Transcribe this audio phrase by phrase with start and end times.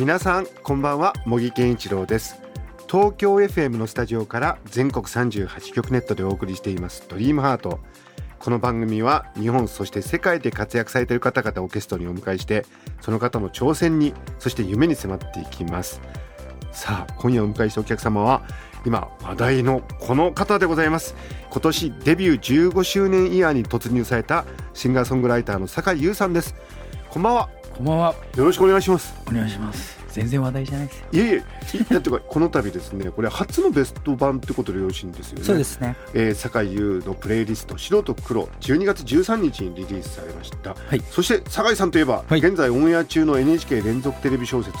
[0.00, 1.12] 皆さんこんばんは。
[1.26, 2.40] 茂木健一郎です。
[2.90, 7.04] 東京 FM のスタジオから全国38局ネットでお送りしています。
[7.06, 7.80] ドリームハート。
[8.38, 12.64] この番組は日本そして世界で活躍されている方々をゲストにお迎えして
[13.02, 16.00] その方の挑戦にそして夢に迫っていきます。
[16.72, 18.40] さあ今夜お迎えしたお客様は
[18.86, 21.14] 今話題のこの方でございます。
[21.50, 26.54] 今年デビュー15周年イヤーに突入されたシンガーソングライターの酒井優さんです。
[27.10, 27.59] こんばんは。
[27.80, 28.14] こんばんは。
[28.36, 29.98] よろしくお願いしますお願いします。
[30.08, 31.04] 全然話題じゃないです。
[31.12, 31.36] いえいえ、
[31.78, 35.44] いだってかこの度ですね、これ初のベスト版ってことでよろしいんですよね。
[35.46, 35.64] そうで。
[35.64, 35.96] すね。
[36.12, 40.74] えー、酒井優のプレイリスト素人黒12月13日にリリースされました。
[40.74, 44.76] はいそして酒井さんといえば、はい現在オンエア中の NHK 連続テレビ小説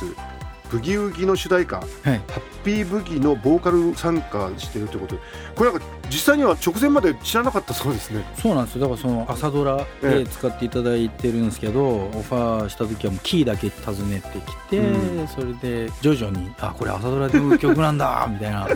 [0.70, 1.86] ブギウギの主題歌はい。
[2.06, 5.22] ハッピーブギのボーカル参加しているということで、
[5.54, 8.24] これなんか実際には直前まで知らなかったそうですね。
[8.40, 8.82] そうなんですよ。
[8.82, 18.68] だからその朝ドラで使っていただいてるんですけど、オファーした時はもうキーだけ訪ねてきて、うそれで徐々にあこれ朝ドラで歌う曲なんだ みたいな。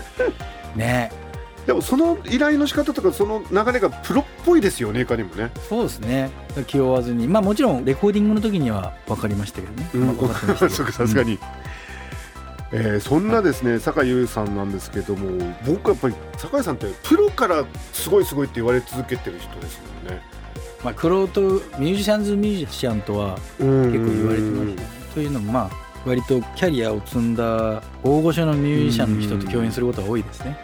[0.75, 1.25] ね。
[1.67, 5.51] でもその依頼の仕方とかその流れがプロっぽいですよね、いかにもね。
[5.69, 6.31] そうですね。
[6.67, 9.91] 気負わずに、まあもちろんレコーディングの時には分かりましたけどね。
[9.95, 11.39] うん、まあ分かってましたさすがに、
[12.77, 15.29] えーそんなですね酒井優さんなんですけども
[15.65, 20.21] 僕はやっぱり酒井さんってプロからすごいすごいって言われ続けてる人ですもんね
[20.83, 21.41] まあクロート
[21.79, 24.89] ミュージシャンズミュージシャンとは結結構言われてましたね。
[25.15, 30.59] というのもまあ割とキャリアを積んだ大御所のミュージシャンの人と共演することが多いですね。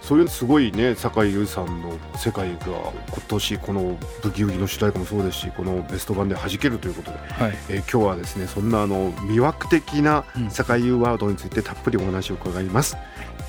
[0.00, 2.92] そういうすごいね酒井優さんの世界が今
[3.28, 7.58] 年この「ブギウギ」の主題歌もそうですしこのベスト版で弾けるということで、はい。
[7.68, 10.50] えー今日はですねそんなあの魅惑的なうん。
[10.50, 12.96] 酒井優ワードについてたっぷりお話を伺います、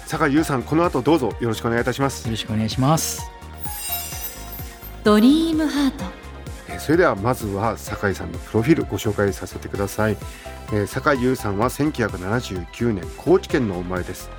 [0.07, 2.25] 酒井優さんこの後どうぞよろしくお願いいたします。
[2.25, 3.21] よろしくお願いします。
[5.03, 6.05] ドリームハート。
[6.69, 10.17] えーそれではまずは酒井さんのプロフィールご紹介させてください、
[10.71, 14.29] えー酒井優さんは1979年高知県のお生まれです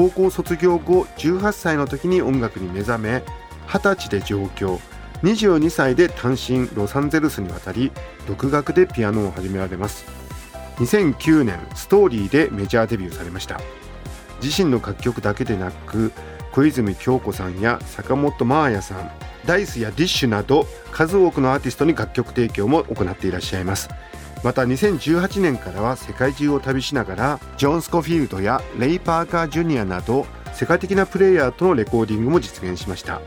[0.00, 3.22] 高校卒業後18歳の時に音楽に目覚め
[3.66, 4.80] 20歳で上京
[5.22, 7.92] 22歳で単身ロサンゼルスに渡り
[8.26, 10.06] 独学でピアノを始められます。
[10.76, 13.60] 2009年ストーリーでメジャーデビューされました。
[14.42, 16.12] 自身の楽曲だけでなく
[16.52, 19.10] 小泉京子さんや坂本真綾さん
[19.44, 23.90] ダイスやディッシュなど数多くのアーティストに楽曲提供も行っていらっしゃいます。
[24.42, 33.20] また2018年からは世界中を旅しながらジョン・スコフィールドやレイ・パーカー・ジュニアなど世界的なプレイヤーとのレコーディングも実現しました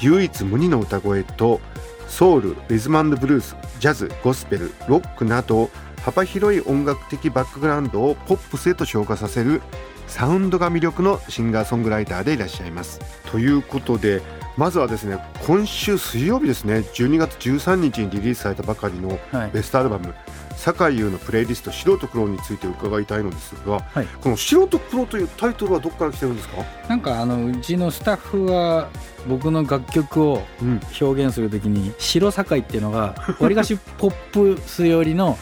[0.00, 1.60] 唯一無二の歌声と
[2.08, 5.70] ソウルリズムブルースジャズゴスペルロックなど
[6.02, 9.62] 幅広い音楽的バックグラウンドをポップスへと昇華させる
[10.06, 13.00] サウンドが魅力のシンガーソングライターでいらっしゃいます。
[13.30, 14.20] ということで
[14.56, 19.50] まずはですね今週水曜日ですね12月13日にリリースされたばかりのはい。
[19.52, 20.14] ベストアルバム
[20.64, 24.06] 「酒井優のプレイリスト素人黒」について伺いたいのですが、はい。
[24.22, 28.88] この「素人黒」というタイトルはどこから来てるんですか、なんかあのうちのスタッフは
[29.28, 35.36] 僕の楽曲をうん、表現するときに白酒井っていうのが わりかしポップス寄りの。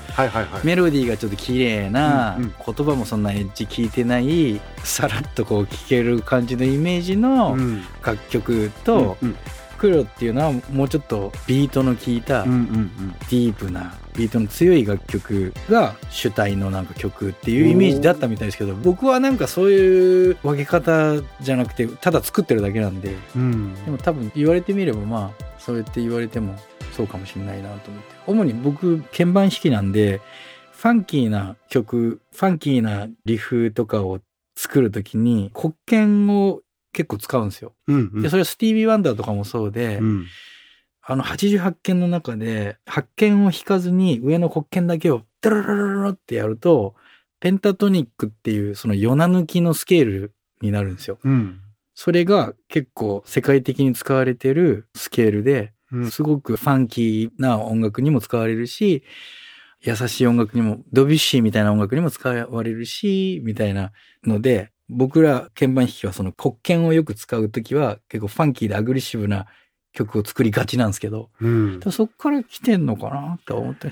[0.65, 7.84] メロディーがちょっと綺麗な言葉もそんなエッジ効いてないさらっとこう聴ける感じのイメージのうん。
[8.04, 9.37] 楽曲とうん
[9.82, 23.16] 黒っていうのはもうちょっとビートの効いたディープなビートの強い楽曲が主体のなんか曲っていうイメージだったみたいですけど僕はなんかそういう分け方じゃなくてただ作ってるだけなんで。
[23.34, 23.42] うん。
[23.42, 26.56] うんでも多分言われてみればまあそうやって言われても
[26.97, 28.15] そうかもしれないなと思って。
[28.28, 30.21] 主に僕鍵盤弾きなんで
[30.71, 34.21] ファンキーな曲ファンキーなリフとかを
[34.54, 36.60] 作るときに黒鍵を
[36.92, 37.74] 結構使うんですよ。
[37.89, 40.27] うんうんでそれはスティービー・ワンダーとかもそうで、うん
[41.04, 46.94] あの88件の中で8件を弾かずに上の黒鍵だけをダラララララってやると
[47.41, 51.18] ペンタトニックっていうそのヨナ抜きのスケールになるんですよ。
[51.24, 51.59] うん
[51.94, 59.03] それが結構世界的に使われてるスケールでうんすごくファンキーな音楽にも使われるし
[59.80, 63.92] 優しい音楽にもドビュッシーみたいな音楽にも使われるしみたいな
[64.24, 69.47] ので僕ら鍵盤弾きはその黒鍵をよく使うときは結構ファンキーでアグレッシブな
[69.92, 71.80] 曲を作りがちなんですけど、うん。
[71.91, 73.91] そっから来てんのかなって思って。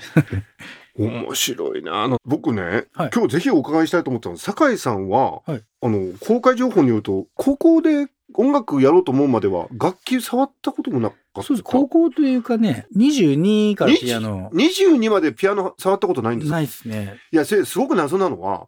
[0.97, 2.03] 面白いな。
[2.03, 11.63] あの、僕ね、はい今日ぜひお伺いしたいと思ったのは、酒井さんは、はいあの、公開情報によると、高校で音楽やろうと思うまでは、楽器触ったこともなかったそうです。
[11.63, 16.55] 高校というかね、22からピアノ、22までピアノ触ったことないんですか？
[16.57, 17.17] ないですね。
[17.31, 18.67] いや、それすごく謎なのは、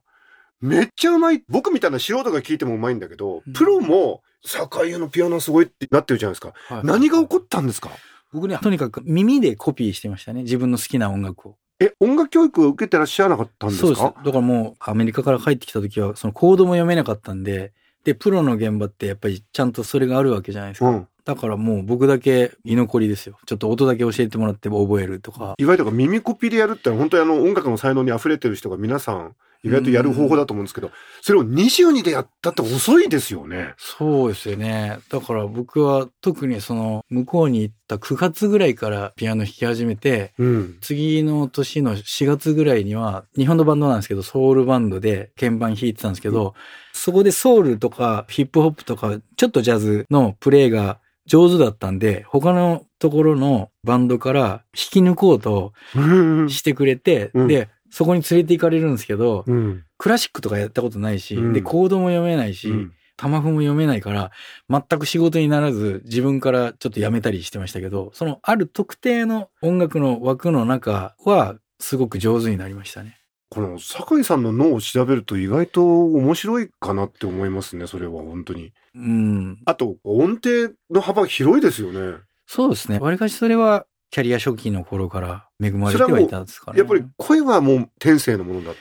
[0.64, 1.44] めっちゃうまい。
[1.50, 6.54] 僕みたいな素人が聞いてもうまいんだけど、うんプロも、酒井のピアノすごいってなってるじゃないですか。
[6.74, 7.90] はい何が起こったんですか？
[8.32, 10.44] 僕ね、とにかく耳でコピーしてましたね。
[10.44, 11.56] 自分の好きな音楽を。
[11.80, 13.88] え、音楽教育を受けてらっしゃらなかったんですか？
[13.88, 14.26] そうです。
[14.26, 17.74] だからもうアメリカから帰ってきた時は、そのコードも読めなかったんで、
[18.04, 20.90] で、プロの現場ってやっぱりちゃんとそれがあるわけじゃないですか。
[20.90, 21.08] うん。
[21.24, 23.38] だからもう僕だけ居残りですよ。
[23.46, 25.54] ちょっと音だけ教えてもらって覚えるとか。
[25.58, 33.74] 意外とか耳コピーでやるって本当にあの音楽の才能に溢れてる人が皆さん意外とやる方法だと思うんですけど、それを22でやったって遅いですよね。
[33.78, 35.00] そうですよね。
[35.10, 40.78] だから僕は特にその向こうに行った9月ぐらいからピアノ弾き始めて、うん。
[40.82, 46.56] 次の年の4月ぐらいには、日本のバンドなんですけど、ソウルバンドで鍵盤弾いてたんですけど、
[46.92, 56.50] そこでソウルとかヒップホップとか、ちょっとジャズのプレイが上手だったんで、他のところのバンドから引き抜こうとうん。
[56.50, 59.84] してくれて、うんで、そこに連れて行かれるんですけど、うん。
[60.00, 64.32] クラシックとかやったことないし、うんで、コードも読めないし、うんタマフも読めないから、
[64.68, 73.20] 全く仕事にならず、自分からちょっとやめたりしてましたけど、そのある特定の音楽の枠の中は、すごく上手になりましたね。
[73.50, 78.74] この酒井さんの脳を調べると意外と面白いかなって思いますね、それは本当に。
[78.96, 79.60] うん。
[79.66, 82.18] あと、音程の幅広いですよね。
[82.48, 82.98] そうですね。
[82.98, 86.78] わりかしそれは、キャリア初期の頃から恵まれてはいたんですかね。
[86.78, 88.74] やっぱり声はもう天性のものだ。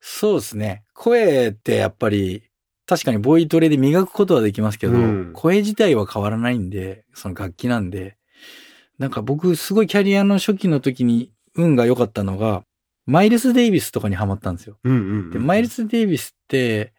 [0.00, 0.82] そうですね。
[0.94, 2.44] 声ってやっぱり、
[2.86, 8.16] 確かにボイトレで磨くことはできますけど、うん声自体は変わらないんで、その楽器なんで。
[8.98, 12.64] なんか僕すごいキャリアの初期の時に運が良かったのが、
[13.04, 14.78] マイルス・デイビスとかにハマったんですよ。
[14.84, 16.94] うんうんうんで、マイルス・デイビスって、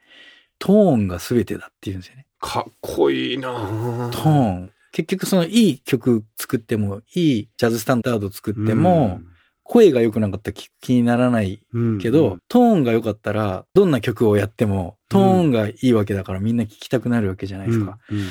[0.59, 2.27] トーンが全てだって言うんですよね。
[2.39, 4.72] かっこいいなぁトーン。
[4.93, 9.19] 結局そのいい曲作っても、いいジャズスタンダード作っても、
[9.63, 17.97] 声が良くなかったら気にならないうん、けど、トーンが良かったら、どんな曲をやっても、トーンがいいわけだからみんな聞きたくなるわけじゃないですか。
[18.11, 18.19] うん。
[18.19, 18.25] うん。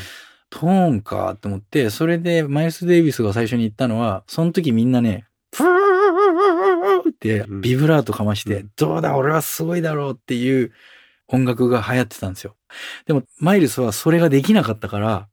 [0.50, 10.73] トーンかと思って、それでマイルス・デイビスが最初に言ったのは、その時みんなね、ふーってビブラートかまして、うんどうだ俺はすごいだろうっていう
[11.26, 12.55] 音楽が流行ってたんですよ。
[13.06, 15.29] でも、マイルスはそれができなかったから、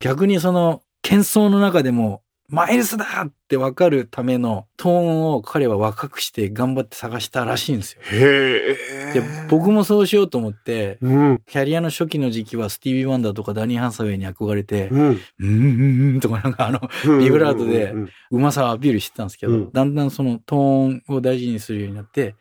[0.00, 8.00] 逆にその、喧騒の中でも、マイルスだってわかるためのトーンを彼は若くして頑張って探したらしいんですよ。
[8.10, 8.76] へ
[9.10, 9.12] え。
[9.20, 11.42] で、僕もそうしようと思って、うん。
[11.46, 15.00] キャリアの初期の時期はスティービー・ワンダーとかダニー・ハンサウェイに憧れて、うん。
[15.00, 16.80] うん、うん、うんとかなんかあの、
[17.18, 17.94] ビブラートで
[18.30, 22.34] うまさをアピールしてたんですけど、うんだんだんそのトーンを大事にするようになって、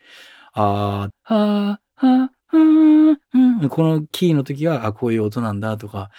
[0.53, 3.15] あー、はー、はー、はー、
[3.61, 6.11] うん、このキーの時は、あ、こういう音なんだとか、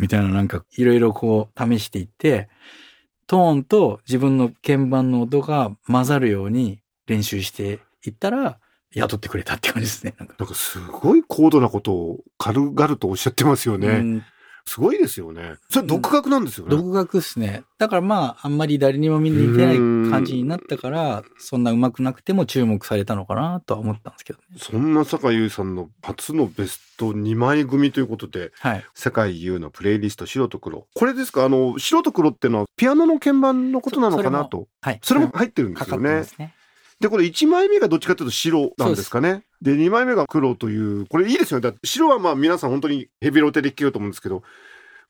[0.00, 2.48] みたいななんかいろいろこう試していって、
[3.26, 8.58] トーンと自分の鍵盤の音が混ざるように練習していったら、
[8.94, 10.14] 雇ってくれたって感じですね。
[10.18, 14.22] なんかすごい高度なことを軽々とおっしゃってますよね。
[14.68, 15.54] うんすごいですよね。
[15.70, 16.76] それ独学なんですよね。
[16.76, 17.64] 独学っすね。
[17.78, 24.44] だからまあ、あんまり誰にも見に似てない感じになったから、そんな上手くなくても注目されたのかなとは思ったんですけどね。
[24.58, 28.84] そんな坂井優さんの初のベスト2枚組ということで、はい。
[28.94, 30.86] 坂井優のプレイリスト白と黒。
[30.94, 31.44] これですか？
[31.44, 34.68] あの、白と黒っていうのはピアノの鍵盤のことなのかなと。
[34.82, 35.00] はい。
[35.02, 36.10] それも入ってるんですよね。
[36.10, 36.54] ますね。
[37.00, 39.44] で、これ1枚目がどっちかというと白なんですかね。
[39.60, 41.62] で2枚目が黒という、これいいですよね。
[41.62, 44.42] だって白はまあ皆さん本当にヘビロテで聴けると思うんですけど、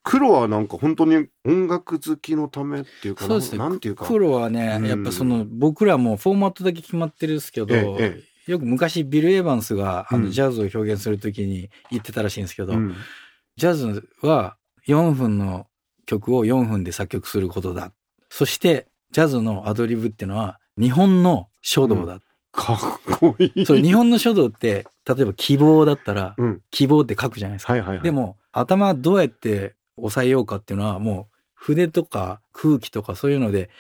[0.03, 3.59] 黒はなんか本当に音楽好きのためっていうか、そうですね。
[3.59, 4.07] なんていうか。
[4.07, 12.95] 黒はねう、んやっぱその、僕らもフォーマットだけ決まってるんですけど、えええよく昔ビル・エヴァンスがあうんのジャズを表現するときに言ってたらしいんですけど、うん
[13.57, 15.67] ジャズは4分の
[16.07, 17.93] 曲を4分で作曲することだ。
[18.31, 22.21] そして、ジャズのアドリブっていうのは日本の書道だ。
[22.59, 23.67] かっこいい。
[23.67, 26.63] そう、日本の書道って、例えば希望だったら、うん。
[26.71, 27.73] 希望って書くじゃないですか。
[27.73, 28.05] はいはいはい。
[28.05, 33.71] でも、頭どうやって抑えようかっていうのは、もう筆とか空気とかそういうので、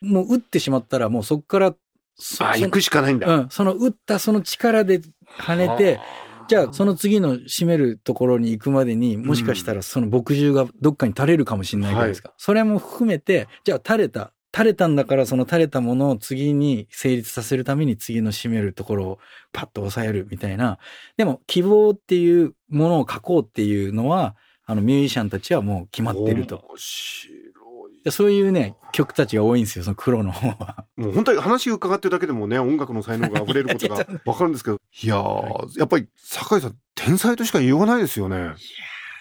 [0.00, 1.74] もう打ってしまったら、もうそこから、
[2.16, 3.26] そあ、そ行くしかないんだ。
[3.26, 5.00] うん、その打ったその力で
[5.40, 6.00] 跳ねて、
[6.48, 12.32] じゃあその次の締めるところに行くまでにもしかしたらその墨汁がどっかに垂れるかもしれないじゃないですか。
[12.38, 14.32] それも含めて、じゃあ垂れた。
[14.54, 19.18] 垂れたんだからその垂れたものを次に成立させるために次の締めるところを
[19.52, 20.78] パッと抑えるみたいな。
[21.16, 26.56] でも希望っていうものを書こうっていうのは、あのミュージシャンたちはもう決まってると。
[26.68, 27.32] 面白
[27.90, 28.04] い。
[28.04, 30.86] でそういうね、曲たちが多いんですよ、その黒の方は。
[30.96, 38.54] もう本当に話伺ってるだけでもね、音楽の才能が溢れることが わかるんですけど、いやー、やっぱり酒井さん、天才としか言いようがないですよね。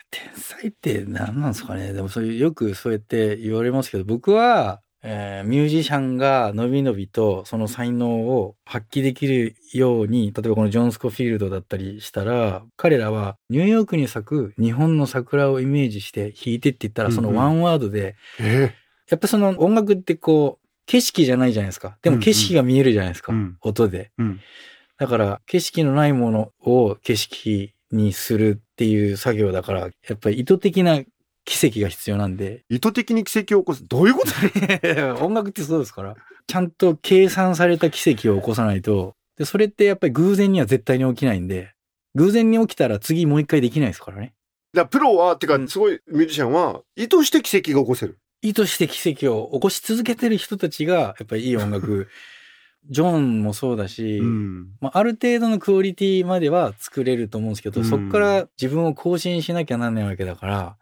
[0.10, 18.74] 天才って何なんですかねでもそういう、よくそうやって言われますけど、僕は、えーミュージシャンがのびのびとその才能を発揮できるように、例えばこのジョン・スコフィールドだったりしたら、彼らはニューヨークに咲く日本の桜をイメージして弾いてって言ったら、そのワンワードで、え
[19.10, 21.98] やっぱその音楽ってこう、景色じゃないじゃないですか。
[22.02, 23.34] でも景色が見えるじゃないですか。
[23.34, 24.12] うんうん音で。
[24.20, 24.40] えうん。
[24.98, 31.02] だから、景色のないものを景色にするっていう作業だから、やっぱり意図的な
[31.48, 32.66] 奇跡が必要なんで。
[32.70, 33.88] 意図的に奇跡を起こす。
[33.88, 34.32] どういうこと？
[35.26, 36.16] 音楽ってそうですから。
[36.46, 39.16] ちゃんと計算された奇跡を起こさないと。
[39.38, 41.72] で、それってやっぱり偶然には絶対に起きないんで、
[42.16, 44.34] 偶然に起きたら次もう一回できないですからね。
[44.74, 48.20] だからプロは、てかう、んすごいミュージシャンは、意図して奇跡が起こせる。
[48.42, 52.08] 意図して奇跡を起こし続けてる人たちが、やっぱりいい音楽、
[52.90, 54.68] ジョンもそうだし、うん。
[54.80, 60.78] まあ、ある程度のクオリティまでは作れると思うんですけど、うんそこから自分を更新しなきゃなんないわけだから、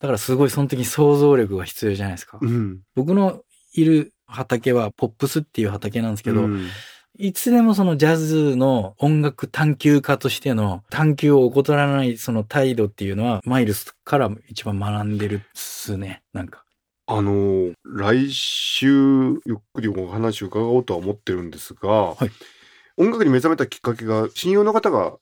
[0.00, 2.38] だからすごいその時に想像力が必要じゃないですか。
[2.40, 2.80] うん。
[2.94, 3.42] 僕の
[3.74, 6.68] いる畑はポップスっていう畑なんですけど、うん
[7.20, 16.22] いつでもそのジャズの音楽探求家としての探求を怠らないその態度っていうのはマイルスから一番学んでるっすね。
[16.32, 16.62] なんか。
[17.08, 22.30] あのー来週、ゆっくりお話を伺おうとは思ってるんですが、はい
[22.98, 25.16] 音楽に目覚めたきっかけが、親友の方が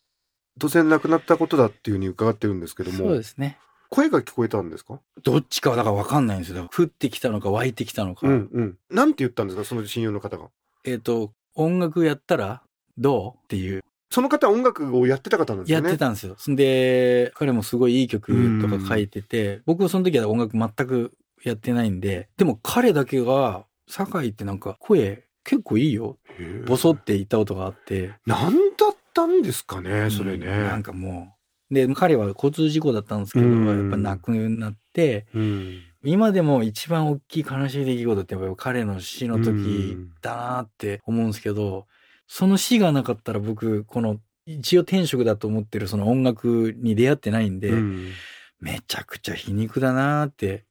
[0.59, 3.59] 突然亡くなったことだっていうふうに伺ってるんですけども、そうですね。
[3.91, 5.01] 声が聞こえたんですか？
[5.23, 6.69] どっちかはだから分かんないんですよ。
[6.77, 8.27] 降ってきたのか湧いてきたのか。
[8.27, 8.79] うんうん。
[8.91, 9.65] なんて言ったんですか？
[9.65, 10.49] その親友の方が。
[10.85, 12.63] えっ、と、音楽やったら
[12.99, 13.45] どう？
[13.45, 13.83] っていう。
[14.11, 15.89] その方は音楽をやってた方なんですね？
[15.89, 16.37] ってたんですよ。
[16.49, 21.13] で、彼もすごいいい曲とか書いてて、僕はその時は音楽全く
[21.43, 26.19] やってないんで、でも彼だけが、酒井ってなんか声結構いいよ。
[26.67, 28.13] ボソって言ったことがあって。
[28.27, 30.47] なんだったんですかね、それね。
[30.47, 31.36] うんなんかもう。
[31.71, 35.83] で、彼は交通事故だったんですけど、うんやっぱ亡くなって、うん。
[36.05, 41.87] 今でも一番大きい悲しい出来事ってやっぱり彼の死の時だなって思うんですけど、
[42.29, 48.13] その死がなかったら僕、この一応天職だと思ってるその音楽に出会ってないんで、うん
[48.59, 50.65] めちゃくちゃ皮肉だなって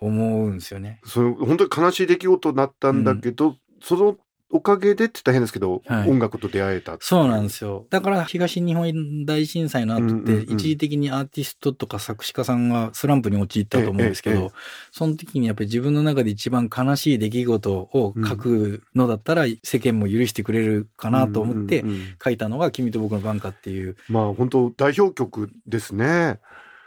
[0.00, 1.00] 思うんですよね。
[1.04, 4.16] その本当に悲しい出来事だったんだけど、その
[4.52, 6.98] おかげでって言ったら変ですけど、はい音楽と出会えた。
[7.00, 7.86] そうなんですよ。
[7.88, 14.52] だから東日本大震災の後って一時的にアーティストとか作詞家さんがスランプに陥ったと思うんですけど、
[14.90, 21.82] その時にやっぱり自分の中で一番悲しい出来事を書くのだったら世間も許してくれるかなと思って
[22.22, 23.96] 書いたのが君と僕のバンカっていう。
[24.08, 26.40] まあ本当代表曲ですね。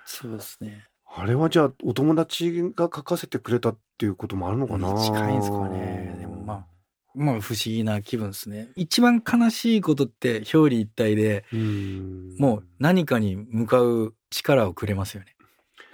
[0.06, 0.86] そうですね。
[1.18, 4.94] あれはじゃあお友達が書かせてくれたっていうこともあるのかな。
[5.02, 6.16] 近いんですかね。
[6.20, 6.35] でも
[7.16, 8.70] まあ、まあ不思議な気分ですね。
[8.76, 15.36] 一番悲しいことって表裏一体で、うんもう何かに向かう力をくれますよね。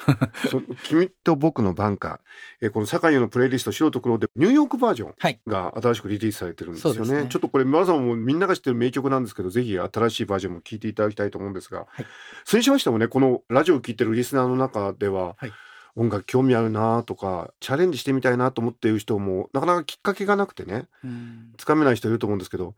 [0.50, 2.20] そ君と僕のバンカー、
[2.62, 6.98] えーこの酒井のプレイリスト白と黒でニューヨークバージョンはいが新しくリリースされてるんですよね。
[6.98, 12.06] そうですねちょっとこれ皆さんもみんなが知ってる名曲なんですけど、ぜひ新しいバージョンも聴いていただきたいと思うんですが、はい
[12.46, 15.51] それにしましてもね、このラジオを聴いてるリスナーの中では、はい
[15.96, 22.76] 音楽興味あるなとか、チャレンジしてみたいなと思っている人も、なかなかきっかけがなくてね、うんつかめない人いると思うんですけど、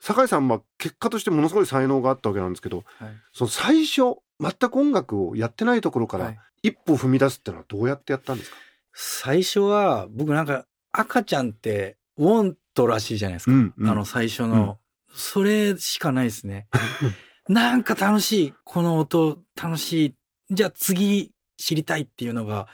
[0.00, 8.56] 酒井さんは結果としてものすごい才能があったわけなんですけど、はいその最初、全く音楽をやってないところから、はい一歩踏み出すってのはどうやってやったんですか？
[8.92, 13.52] 最初は僕なんか赤ちゃんってウォントらしいじゃないですか。
[13.52, 14.78] んあの最初の、
[15.14, 16.66] それしかないですね。
[17.48, 18.54] なんか楽しい。
[18.64, 20.14] この音楽しい。
[20.50, 22.68] じゃあ次知りたいっていうのが、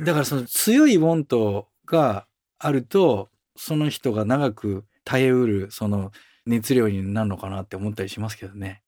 [0.00, 2.26] だからその強いウォントが
[2.58, 6.12] あると、その人が長く耐えうるその
[6.46, 8.82] 熱量になるのかなって思ったりしますけどね。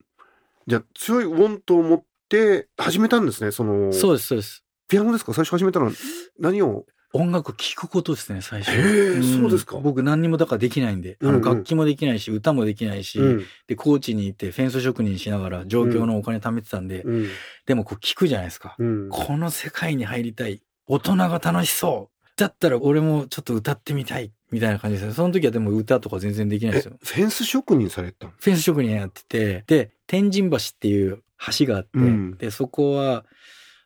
[0.67, 4.63] じゃあ強いウォントを持って始めたんですねそのそうです、そうです。
[4.87, 5.33] ピアノですか？
[5.33, 5.93] 最初始めたのは
[6.39, 6.85] 何を？
[7.13, 8.73] 音楽聴くことですね、最初。
[8.73, 17.29] へえんそうですか僕何にもだからできないんで、あの楽器もできないし、歌もできないし、うんで、高知に行ってフェンス職人しながら上京のお金貯めてたんで、うん
[17.67, 18.77] でもこう聞くじゃないですか。
[18.79, 20.63] うんこの世界に入りたい。
[20.87, 22.29] 大人が楽しそう。
[22.37, 24.33] だったら俺もちょっと歌ってみたい。
[24.51, 25.13] みたいな感じですね。
[25.13, 26.97] その時はでも歌とか全然できないえですよ。
[27.03, 28.33] フェンス職人されたの？
[28.39, 31.23] フェンス職人やってて、で、天神橋っていう
[31.59, 33.27] 橋があって、うんで、そこは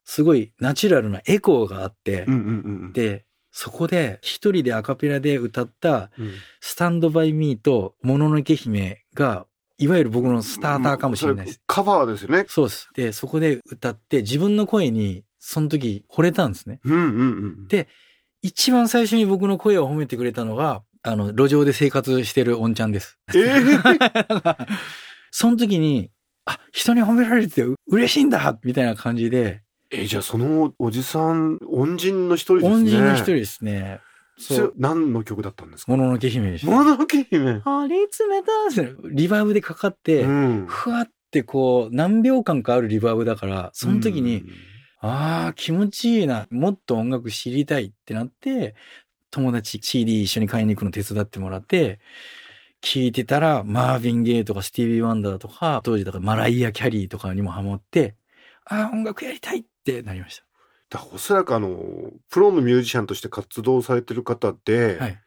[0.04, 9.46] すごいナチュラルなエコーがあって、うんうんうんで、そこで一人でアカペラで歌ったうんスタンドバイミーともののけ姫が、
[9.78, 11.54] いわゆる僕のスターターかもしれないです。
[11.56, 12.88] そカバーですよねそうです。
[12.94, 16.80] で、そこで歌って自分の声にその時惚れたんですね。
[16.84, 17.02] うんうんう
[17.64, 17.68] ん。
[17.68, 17.88] で
[18.42, 23.18] 一番最初に僕の声を褒めてくれたのが、あの、路上で生活してるおんちゃんです。
[23.28, 24.66] えー、
[25.30, 26.10] その時に、
[26.44, 32.74] あ、人に褒められて嬉しいんだみたいな感じで、え、じゃあそのおじさん、恩人の一人ですね。
[32.74, 34.00] 恩人の一人ですね。
[34.38, 34.74] そう。
[34.76, 35.92] 何の曲だったんですか？
[35.92, 36.72] もののけ姫でした。
[36.72, 37.60] もののけ姫。
[37.64, 38.48] ありつめた
[39.10, 40.66] リバーブでかかって、うん。
[40.66, 44.44] ふわってこう、何秒間かあるリバーブだから、その時に、
[45.00, 46.46] ああ、気持ちいいな。
[46.50, 48.74] もっと音楽知りたいってなって、
[49.30, 52.00] 友達 CD 一緒に買いに行くの手伝ってもらって、
[52.80, 58.16] 聞いてたら、マーヴィン・ゲイとかスティービー・ワンダーとか、当時だからマライア・キャリーとかにもハマって、
[58.64, 60.42] ああ、音楽やりたいってなりまし
[60.90, 65.04] だからおそらくあの、プロのミュージシャンとして活動されてる方で、た。
[65.04, 65.18] はい。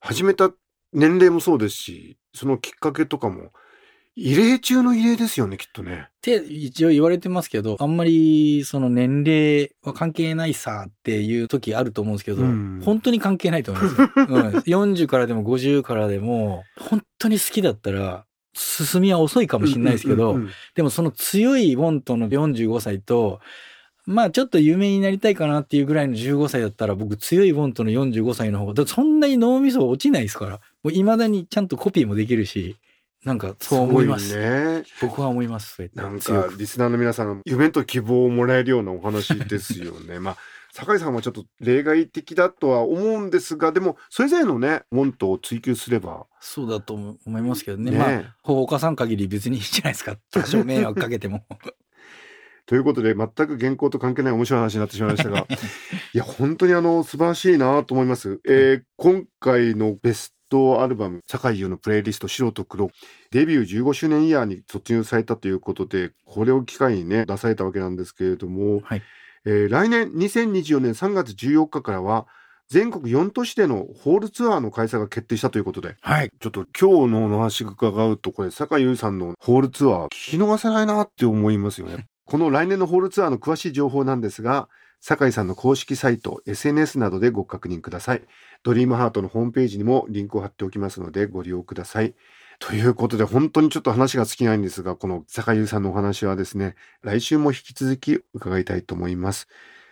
[0.00, 0.50] 始めた
[0.92, 3.52] 年齢もそうですし、そのきっかけとかも、
[4.16, 6.06] 異例中の異例ですよね、きっとね。
[6.08, 14.00] って一応言われてますけど、あんまりその年齢は関係ないさっていう時あると思うんですけど、うん本当に関係ないと思います
[14.70, 14.88] よ、うん。
[14.90, 20.38] 40からでも50からでも、本当に好きだったら、進みは遅いかもしれないですけど、
[20.76, 23.40] でもその強いウォントの45歳と、
[24.06, 32.76] まあちょっと有名になりたいかなっていうぐらいの15歳だったら僕強いウォントの45歳の方が、そんなに脳みそ落ちないですから、もう未だにちゃんとコピーもできるし、
[33.24, 34.34] なんかそう思います。
[34.34, 34.84] ごね。
[35.00, 35.90] 僕は思います。
[35.94, 40.18] なんかリスナーの皆さん夢と希望をもらえるようなお話ですよね。
[40.20, 40.36] まあ
[40.72, 47.92] 酒井さんはちょっと例外的だとは思うんですがでもそれぞれのねモントを追求すればそうだと思いますけどね。
[47.92, 50.16] ねまあ、放火さん限り別にいいじゃないですか。
[50.30, 51.46] 多少迷惑かけても。
[52.66, 55.46] ということで全く原稿と関係ない面白い話になってしまいましたが
[56.14, 58.40] いや本当にあの素晴らしいなと思います。
[58.46, 62.90] えー今回のベストアルバム「酒井優のプレイリスト白と黒」
[63.32, 69.02] デビュー15周年イヤーに突入されたということでこれを機会にね出されたわけなんですけれども、はい。
[69.44, 72.26] えー来年2024年3月14日からは
[72.68, 76.30] 全国4都市でのホールツアーの開催が決定したということではい。
[76.40, 82.06] ちょっと今日のお話伺うとこれ酒井優さんのホールツアー聞き逃せないなって思いますよね。
[82.24, 84.68] この来年のホールツアーの詳しい情報なんですが
[85.00, 88.22] 酒井さんの公式サイト SNS などでご確認ください。
[88.62, 92.14] ドリームハートのホームページにもリンクを貼っておきますのでご利用ください。
[92.58, 99.46] ということで本当にちょっと話が尽きないんですがこの酒井優さんのお話はですね来週も引き続き伺いたいと思います。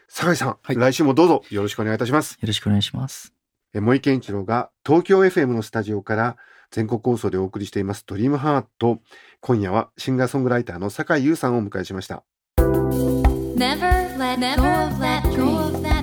[0.08, 2.38] 酒井さん、はい来週もどうぞよろしくお願いいたします。
[2.40, 3.34] よろしくお願いします。
[3.74, 6.36] え森健一郎が東京 FM のスタジオから
[6.72, 8.98] 全国放送でお送りしていますドリームハート。
[9.40, 12.24] 今夜はシンガーソングライターの酒井優さんをお迎えしました。
[12.58, 15.22] Never let go of that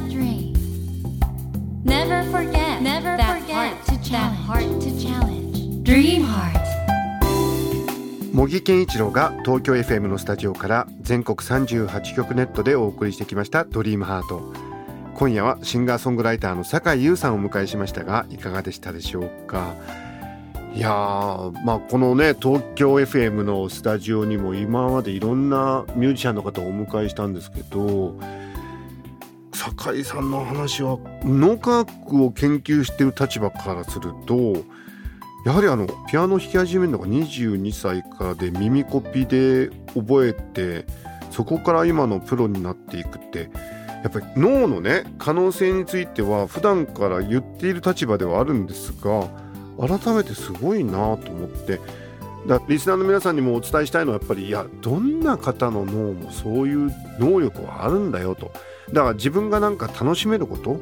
[0.10, 0.54] dream.
[1.84, 4.46] Never forget Never that forget heart to that challenge.
[4.46, 5.84] heart to challenge.
[5.84, 6.60] Dream heart.
[8.32, 14.54] 茂木健一郎が東京 FM のスタジオから全国38局ネットでお送りしてきましたドリームハート。
[15.16, 19.74] 今夜はシンガーソングライターの酒井優さんをお迎えしましたがいかがでしたでしょうか？
[20.74, 20.90] いや
[21.66, 28.16] まあこのね東京 FM のスタジオにも今までいろんなミュージシャンの方をお迎えしたんですけど
[29.54, 34.64] 酒井さんの話は脳科学を研究している立場からすると
[35.46, 40.86] やはりあのピアノ弾き始めるのが22歳からで耳コピで覚えて
[41.32, 43.50] そこから今のプロになっていくって
[44.04, 49.28] やっぱり脳のね可能性については普段から言っている立場ではあるんですが
[49.80, 51.80] 改めてすごいなと思って。
[52.48, 58.52] だリスナーの皆さんにもお伝えしたいのはやっぱりいやどんな方の脳もそういう能力はあるんだよと。
[58.94, 60.80] だから自分がなんか楽しめること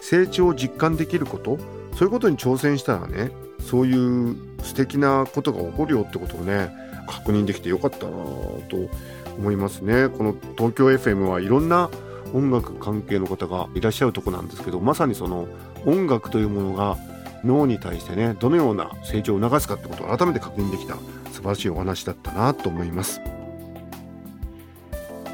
[0.00, 1.58] 成長を実感できること
[1.94, 6.70] そういうことに挑戦したらねそういう素敵なことが起こるよってことをね
[7.06, 8.88] 確認できてよかったなと
[9.36, 10.08] 思いますね。
[10.08, 11.90] この東京 FM はいろんな
[12.32, 15.48] 音楽関係の方がいらっしゃるとこなんですけどまさにその
[15.84, 16.96] 音楽というものが
[17.44, 20.96] 脳に対してねどのような成長を促すかってことを改めて確認できた
[21.32, 23.20] 素晴らしいお話だったなと思います。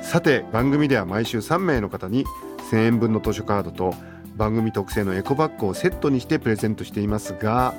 [0.02, 2.24] さて番組では毎週3名の方に
[2.70, 3.94] 1000円分の図書カードと
[4.36, 7.74] 番組特製のエコバッグをセットにしてプレゼントしていますが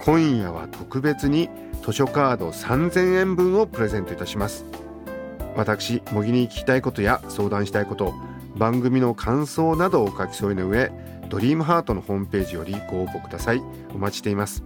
[0.00, 1.48] 今夜は特別に
[1.84, 4.64] 図書カード3000円分をプレゼントいたします。
[5.56, 8.12] 私模擬に聞きたいことや相談したいこと
[8.56, 10.90] 番組の感想などをお書き添えの上
[11.34, 13.62] ドリームハートのホームページよりご応募ください。
[13.92, 14.62] お待ちしています。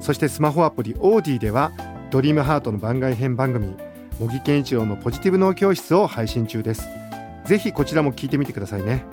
[0.00, 1.70] そしてスマホアプリオーディでは
[2.10, 3.76] ドリームハートの番外編番組
[4.18, 6.88] 模擬健一郎のポジティブ脳教室を配信中です。
[7.44, 9.04] ぜひこちらも聞いてみてくださいね。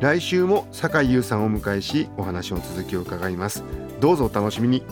[0.00, 3.62] 来週も酒井優さんをお迎えしお話の続きを伺います。
[4.00, 4.82] どうぞお楽しみに。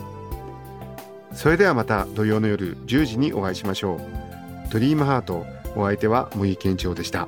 [1.33, 4.71] それではまた土曜の夜10時にお会いしましょう。
[4.71, 5.45] ドリームハート
[5.75, 7.27] お相手は茂木健一郎でした。